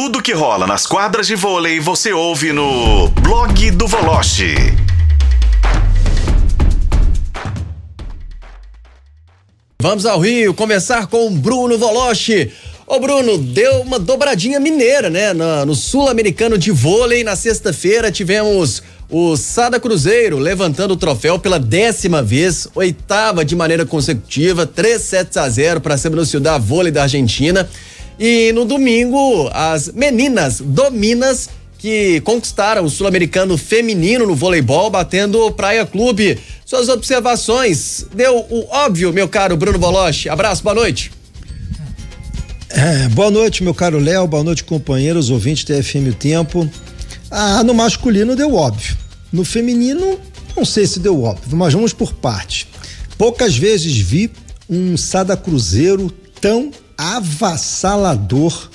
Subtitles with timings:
[0.00, 4.54] Tudo que rola nas quadras de vôlei você ouve no blog do Voloche.
[9.82, 12.52] Vamos ao Rio começar com Bruno Voloche.
[12.86, 15.32] Ô Bruno, deu uma dobradinha mineira, né?
[15.32, 18.80] No, no Sul-Americano de Vôlei, na sexta-feira tivemos
[19.10, 25.36] o Sada Cruzeiro levantando o troféu pela décima vez, oitava de maneira consecutiva, 3 sets
[25.36, 27.68] a 0 para cima do Ciudad Vôlei da Argentina.
[28.18, 31.48] E no domingo, as meninas do Minas
[31.78, 36.38] que conquistaram o sul-americano feminino no voleibol, batendo o Praia Clube.
[36.66, 40.28] Suas observações, deu o óbvio, meu caro Bruno Boloche.
[40.28, 41.12] Abraço, boa noite.
[42.68, 46.68] É, boa noite, meu caro Léo, boa noite, companheiros, ouvintes da FM o Tempo.
[47.30, 48.96] Ah, no masculino deu óbvio.
[49.32, 50.18] No feminino,
[50.56, 52.68] não sei se deu óbvio, mas vamos por parte.
[53.16, 54.30] Poucas vezes vi
[54.68, 58.70] um Sada Cruzeiro tão avassalador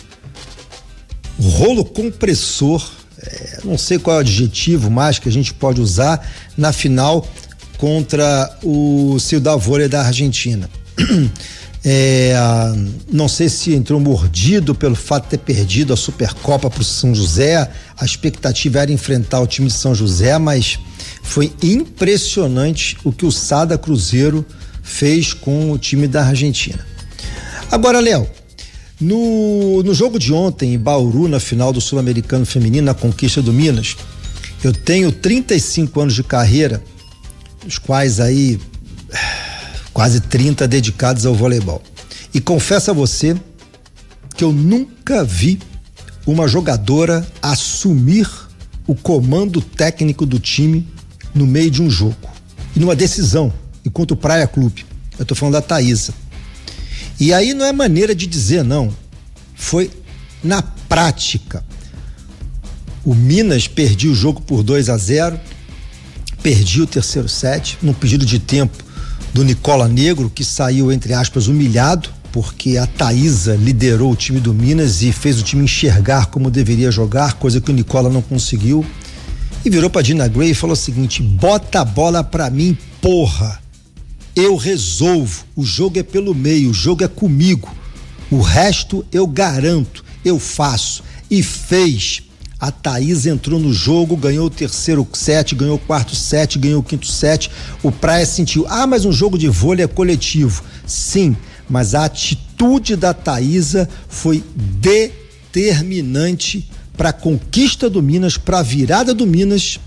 [1.38, 6.25] rolo compressor, é, não sei qual é o adjetivo mais que a gente pode usar
[6.58, 7.28] na final
[7.78, 10.70] contra o Ciudad Vôlei da Argentina.
[11.86, 12.34] É,
[13.12, 17.14] não sei se entrou mordido pelo fato de ter perdido a Supercopa para o São
[17.14, 17.69] José.
[17.97, 20.80] A expectativa era enfrentar o time de São José, mas
[21.22, 24.45] foi impressionante o que o Sada Cruzeiro
[24.81, 26.92] fez com o time da Argentina.
[27.73, 28.29] Agora, Léo,
[29.02, 33.52] no, no jogo de ontem, em Bauru, na final do Sul-Americano Feminino, na conquista do
[33.52, 33.97] Minas,
[34.63, 36.83] eu tenho 35 anos de carreira,
[37.66, 38.59] os quais aí
[39.91, 41.81] quase 30 dedicados ao voleibol.
[42.31, 43.35] E confesso a você
[44.35, 45.57] que eu nunca vi
[46.27, 48.29] uma jogadora assumir
[48.85, 50.88] o comando técnico do time
[51.33, 52.29] no meio de um jogo
[52.75, 53.51] e numa decisão,
[53.83, 54.85] enquanto Praia Clube.
[55.17, 56.13] Eu tô falando da Thaisa.
[57.19, 58.94] E aí não é maneira de dizer, não.
[59.56, 59.89] Foi
[60.44, 61.64] na prática.
[63.06, 65.39] O Minas perdia o jogo por 2 a 0
[66.41, 68.84] perdia o terceiro set, num pedido de tempo
[69.34, 74.53] do Nicola Negro, que saiu, entre aspas, humilhado, porque a Thaisa liderou o time do
[74.53, 78.85] Minas e fez o time enxergar como deveria jogar, coisa que o Nicola não conseguiu.
[79.63, 83.62] E virou pra Dina Gray e falou o seguinte: bota a bola pra mim, porra
[84.35, 85.45] eu resolvo.
[85.55, 87.73] O jogo é pelo meio, o jogo é comigo.
[88.31, 91.03] O resto eu garanto, eu faço.
[91.29, 92.23] E fez.
[92.59, 96.83] A Thaís entrou no jogo, ganhou o terceiro set, ganhou o quarto set, ganhou o
[96.83, 97.51] quinto set.
[97.81, 100.63] O Praia sentiu, ah, mas um jogo de vôlei é coletivo.
[100.88, 101.35] Sim,
[101.69, 109.13] mas a atitude da Thaísa foi determinante para a conquista do Minas, para a virada
[109.13, 109.77] do Minas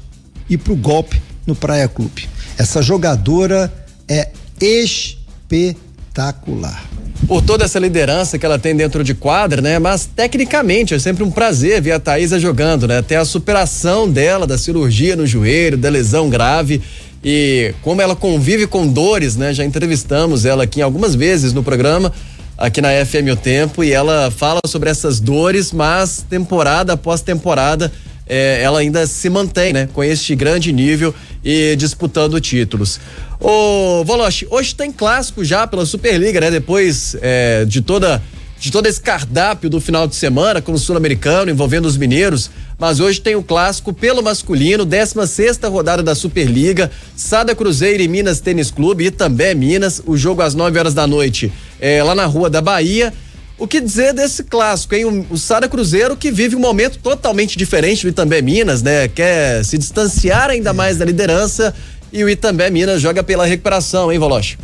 [0.50, 2.28] e para o golpe no Praia Clube.
[2.58, 4.30] Essa jogadora é
[5.50, 6.84] espetacular.
[7.26, 9.78] Por toda essa liderança que ela tem dentro de quadra, né?
[9.78, 12.98] Mas tecnicamente é sempre um prazer ver a Thaisa jogando, né?
[12.98, 16.82] Até a superação dela, da cirurgia no joelho, da lesão grave
[17.24, 19.52] e como ela convive com dores, né?
[19.52, 22.12] Já entrevistamos ela aqui algumas vezes no programa
[22.56, 27.92] aqui na FM O Tempo e ela fala sobre essas dores, mas temporada após temporada
[28.26, 29.88] é, ela ainda se mantém, né?
[29.92, 31.14] Com este grande nível
[31.44, 32.98] e disputando títulos.
[33.38, 36.50] Ô, Voloche, hoje tem clássico já pela Superliga, né?
[36.50, 38.20] Depois é, de toda
[38.58, 43.00] de todo esse cardápio do final de semana com o Sul-Americano envolvendo os mineiros, mas
[43.00, 48.40] hoje tem o clássico pelo masculino, 16 sexta rodada da Superliga, Sada Cruzeiro e Minas
[48.40, 52.24] Tênis Clube e também Minas, o jogo às 9 horas da noite, é, lá na
[52.24, 53.12] Rua da Bahia.
[53.58, 55.26] O que dizer desse clássico, hein?
[55.30, 59.08] O, Sada Cruzeiro que vive um momento totalmente diferente do Itambé Minas, né?
[59.08, 61.74] Quer se distanciar ainda mais da liderança
[62.12, 64.58] e o Itambé Minas joga pela recuperação, hein, Voloche?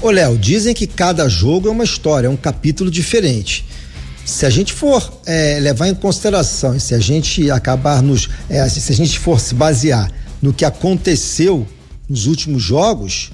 [0.00, 3.66] Ô, Léo, dizem que cada jogo é uma história, é um capítulo diferente.
[4.24, 8.28] Se a gente for é, levar em consideração se a gente acabar nos.
[8.48, 10.10] É, se a gente for se basear
[10.40, 11.66] no que aconteceu
[12.08, 13.32] nos últimos jogos,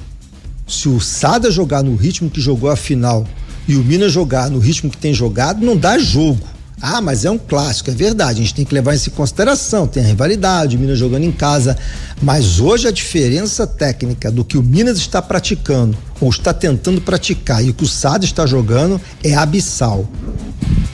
[0.66, 3.24] se o Sada jogar no ritmo que jogou a final
[3.66, 6.54] e o Minas jogar no ritmo que tem jogado, não dá jogo.
[6.86, 9.86] Ah, mas é um clássico, é verdade, a gente tem que levar isso em consideração.
[9.86, 11.78] Tem a rivalidade, o Minas jogando em casa.
[12.20, 17.64] Mas hoje a diferença técnica do que o Minas está praticando, ou está tentando praticar,
[17.64, 20.06] e o que o Sada está jogando é abissal.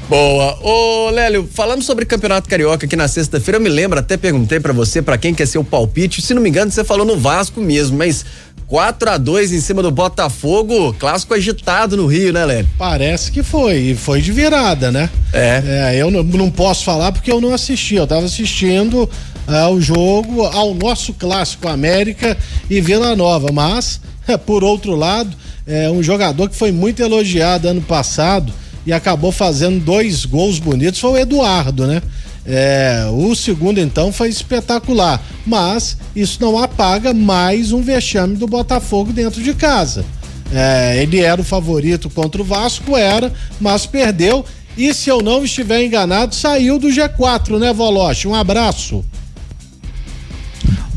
[0.08, 0.58] Boa.
[0.60, 4.72] Ô, Lélio, falando sobre Campeonato Carioca aqui na sexta-feira, eu me lembro, até perguntei para
[4.72, 7.60] você, para quem quer ser o palpite, se não me engano, você falou no Vasco
[7.60, 8.24] mesmo, mas
[8.70, 12.70] 4 a 2 em cima do Botafogo, clássico agitado no Rio, né, Lélio?
[12.78, 15.10] Parece que foi, e foi de virada, né?
[15.32, 15.90] É.
[15.92, 19.10] é eu não, não, posso falar porque eu não assisti, eu tava assistindo
[19.44, 22.38] ao uh, jogo, ao nosso clássico América
[22.70, 24.00] e Vila Nova, mas,
[24.46, 25.36] por outro lado,
[25.66, 28.52] é um jogador que foi muito elogiado ano passado,
[28.86, 31.00] e acabou fazendo dois gols bonitos.
[31.00, 32.00] Foi o Eduardo, né?
[32.46, 35.22] É, o segundo, então, foi espetacular.
[35.46, 40.04] Mas isso não apaga mais um vexame do Botafogo dentro de casa.
[40.52, 44.44] É, ele era o favorito contra o Vasco, era, mas perdeu.
[44.76, 48.26] E se eu não estiver enganado, saiu do G4, né, Voloche?
[48.26, 49.04] Um abraço.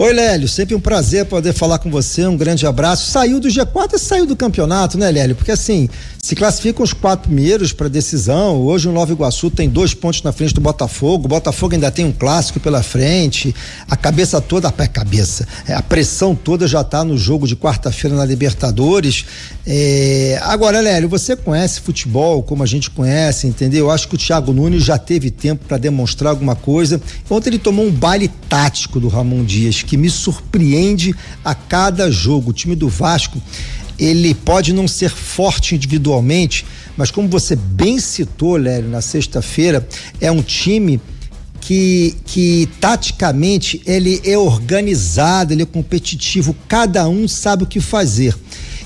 [0.03, 2.27] Oi, Lélio, sempre um prazer poder falar com você.
[2.27, 3.09] Um grande abraço.
[3.09, 5.33] Saiu do G4 e saiu do campeonato, né, Lélio?
[5.33, 5.87] Porque assim,
[6.21, 8.61] se classificam os quatro primeiros para decisão.
[8.61, 11.23] Hoje o Nova Iguaçu tem dois pontos na frente do Botafogo.
[11.25, 13.55] O Botafogo ainda tem um clássico pela frente.
[13.89, 18.15] A cabeça toda, a cabeça, é, a pressão toda já está no jogo de quarta-feira
[18.15, 19.25] na Libertadores.
[19.65, 20.37] É...
[20.43, 23.85] Agora, Lélio, você conhece futebol como a gente conhece, entendeu?
[23.85, 27.01] Eu acho que o Thiago Nunes já teve tempo para demonstrar alguma coisa.
[27.29, 32.51] Ontem ele tomou um baile tático do Ramon Dias que me surpreende a cada jogo.
[32.51, 33.41] O time do Vasco,
[33.97, 36.65] ele pode não ser forte individualmente,
[36.97, 39.87] mas como você bem citou, Lélio, na sexta-feira,
[40.19, 40.99] é um time
[41.61, 48.35] que, que taticamente ele é organizado, ele é competitivo, cada um sabe o que fazer.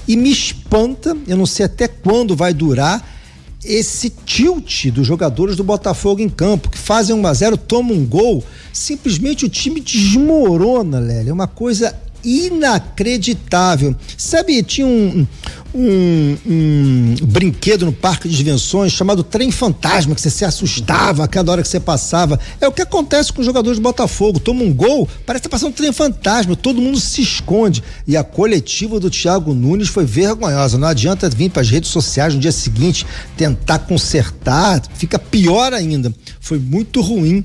[0.08, 3.17] E me espanta, eu não sei até quando vai durar,
[3.64, 8.06] esse tilt dos jogadores do Botafogo em campo, que fazem 1 a 0 tomam um
[8.06, 11.32] gol, simplesmente o time desmorona, Lélia.
[11.32, 13.96] É uma coisa inacreditável.
[14.18, 15.26] Sabe, tinha um,
[15.74, 21.28] um, um, brinquedo no Parque de Invenções chamado Trem Fantasma, que você se assustava a
[21.28, 22.40] cada hora que você passava.
[22.60, 24.40] É o que acontece com os jogadores do Botafogo.
[24.40, 27.84] Toma um gol, parece que tá passando um trem fantasma, todo mundo se esconde.
[28.08, 30.78] E a coletiva do Thiago Nunes foi vergonhosa.
[30.78, 33.06] Não adianta vir para as redes sociais no dia seguinte
[33.36, 36.14] tentar consertar, fica pior ainda.
[36.40, 37.44] Foi muito ruim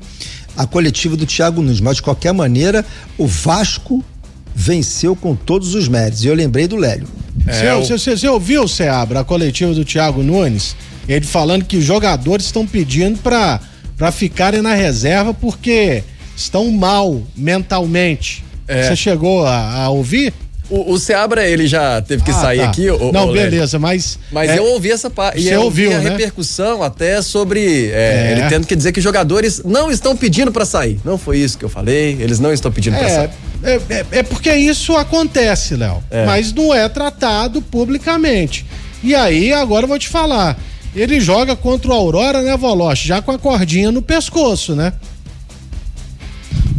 [0.56, 2.84] a coletiva do Thiago Nunes, mas de qualquer maneira,
[3.18, 4.04] o Vasco
[4.54, 6.24] venceu com todos os méritos.
[6.24, 7.06] E eu lembrei do Lélio.
[7.46, 10.76] É, você, você, você ouviu, Seabra, a coletiva do Thiago Nunes?
[11.08, 16.02] Ele falando que os jogadores estão pedindo para ficarem na reserva porque
[16.36, 18.44] estão mal mentalmente.
[18.68, 18.84] É.
[18.84, 20.32] Você chegou a, a ouvir?
[20.70, 22.64] O, o Seabra, ele já teve que ah, sair tá.
[22.64, 22.88] aqui.
[22.88, 24.18] O, não, o beleza, mas.
[24.30, 25.42] Mas é, eu ouvi essa parte.
[25.42, 26.10] Você ouviu, a né?
[26.10, 28.32] repercussão até sobre é, é.
[28.32, 30.98] ele tendo que dizer que jogadores não estão pedindo para sair.
[31.04, 32.16] Não foi isso que eu falei.
[32.18, 33.30] Eles não estão pedindo para é, sair.
[33.62, 36.02] É, é, é, porque isso acontece, Léo.
[36.10, 36.26] É.
[36.26, 38.66] Mas não é tratado publicamente.
[39.02, 40.58] E aí, agora eu vou te falar.
[40.94, 43.08] Ele joga contra o Aurora, né, Voloche?
[43.08, 44.92] Já com a cordinha no pescoço, né?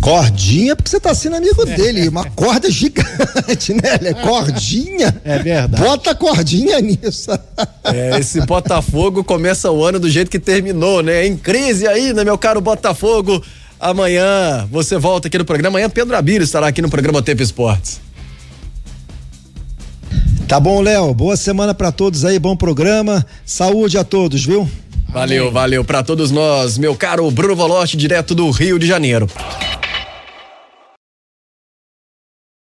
[0.04, 2.10] Cordinha, porque você tá sendo amigo dele.
[2.10, 3.98] Uma corda gigante, né?
[4.04, 5.16] É cordinha.
[5.24, 5.82] É verdade.
[5.82, 7.32] Bota cordinha nisso.
[7.86, 11.26] É, esse Botafogo começa o ano do jeito que terminou, né?
[11.26, 13.42] Em crise ainda, meu caro Botafogo.
[13.84, 15.78] Amanhã você volta aqui no programa.
[15.78, 18.00] Amanhã Pedro Abílio estará aqui no programa Tempo Esportes.
[20.48, 21.14] Tá bom, Léo.
[21.14, 23.26] Boa semana para todos aí, bom programa.
[23.46, 24.70] Saúde a todos, viu?
[25.10, 29.30] Valeu, valeu para todos nós, meu caro Bruno Voloche, direto do Rio de Janeiro.